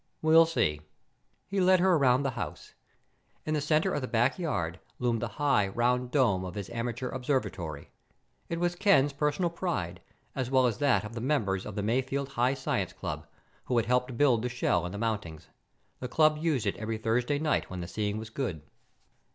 "We'll 0.23 0.47
see." 0.47 0.81
He 1.47 1.61
led 1.61 1.79
her 1.79 1.93
around 1.93 2.23
the 2.23 2.31
house. 2.31 2.73
In 3.45 3.53
the 3.53 3.61
center 3.61 3.93
of 3.93 4.01
the 4.01 4.07
backyard 4.07 4.79
loomed 4.97 5.21
the 5.21 5.27
high, 5.37 5.67
round 5.67 6.09
dome 6.09 6.43
of 6.43 6.55
his 6.55 6.71
amateur 6.71 7.09
observatory. 7.11 7.91
It 8.49 8.59
was 8.59 8.73
Ken's 8.73 9.13
personal 9.13 9.51
pride, 9.51 10.01
as 10.33 10.49
well 10.49 10.65
as 10.65 10.79
that 10.79 11.03
of 11.03 11.13
the 11.13 11.21
members 11.21 11.67
of 11.67 11.75
the 11.75 11.83
Mayfield 11.83 12.29
High 12.29 12.55
Science 12.55 12.93
Club, 12.93 13.27
who 13.65 13.77
had 13.77 13.85
helped 13.85 14.17
build 14.17 14.41
the 14.41 14.49
shell 14.49 14.85
and 14.85 14.93
the 14.95 14.97
mountings. 14.97 15.49
The 15.99 16.07
club 16.07 16.39
used 16.39 16.65
it 16.65 16.77
every 16.77 16.97
Thursday 16.97 17.37
night 17.37 17.69
when 17.69 17.81
the 17.81 17.87
seeing 17.87 18.17
was 18.17 18.31
good. 18.31 18.63